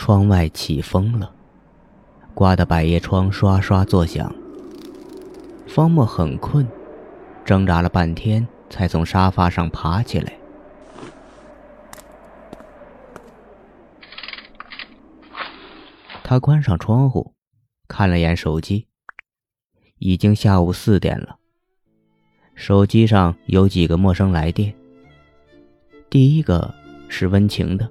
[0.00, 1.30] 窗外起风了，
[2.32, 4.34] 刮得百叶窗刷刷作响。
[5.68, 6.66] 方墨很困，
[7.44, 10.32] 挣扎了半天才从沙发上爬起来。
[16.24, 17.34] 他关上窗户，
[17.86, 18.88] 看了眼手机，
[19.98, 21.36] 已经下午四点了。
[22.54, 24.74] 手机上有几个陌生来电，
[26.08, 26.74] 第一个
[27.10, 27.86] 是温情的，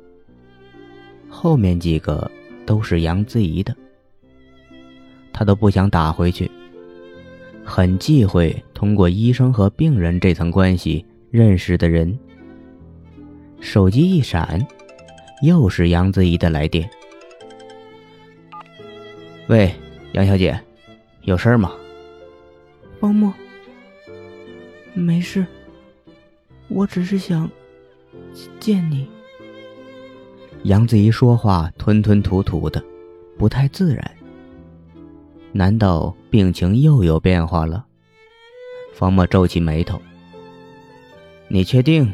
[1.30, 2.30] 后面几个
[2.66, 3.76] 都是杨子怡的。
[5.32, 6.50] 他都不想打回去，
[7.64, 12.18] 很忌讳通过医生和病人这层关系认识的人。
[13.62, 14.66] 手机一闪，
[15.42, 16.90] 又是杨子怡的来电。
[19.48, 19.74] 喂，
[20.12, 20.60] 杨小姐，
[21.22, 21.72] 有事吗？
[23.00, 23.34] 方墨，
[24.94, 25.46] 没事，
[26.68, 27.50] 我只是想
[28.60, 29.08] 见你。
[30.64, 32.84] 杨子怡说话吞吞吐吐的，
[33.38, 34.16] 不太自然。
[35.54, 37.86] 难道病情又有变化了？
[38.94, 40.02] 方墨皱起眉头。
[41.48, 42.14] 你确定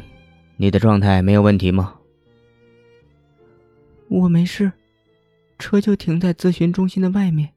[0.56, 1.94] 你的状态没有问题吗？
[4.08, 4.72] 我没事。
[5.58, 7.54] 车就停在咨询中心的外面，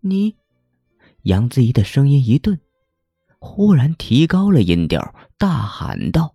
[0.00, 0.36] 你，
[1.22, 2.58] 杨子怡的声音一顿，
[3.38, 6.34] 忽然提高了音调，大喊道：“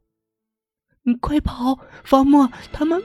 [1.02, 1.80] 你快跑！
[2.04, 3.02] 方墨他们！”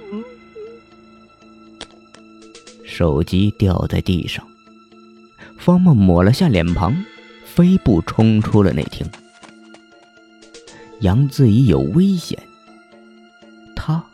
[3.01, 4.47] 手机掉在地上，
[5.57, 6.95] 方梦抹了下脸庞，
[7.47, 9.09] 飞步冲出了内厅。
[11.01, 12.39] 杨子怡有危险，
[13.75, 14.05] 他，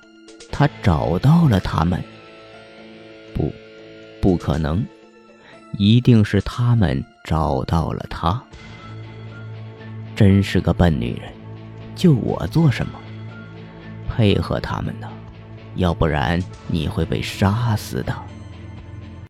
[0.52, 2.00] 他找到了他们。
[3.34, 3.52] 不，
[4.22, 4.86] 不可能，
[5.78, 8.40] 一定是他们找到了他。
[10.14, 11.32] 真是个笨女人，
[11.96, 12.92] 救我做什么？
[14.08, 15.10] 配合他们呢？
[15.74, 18.16] 要不然你会被杀死的。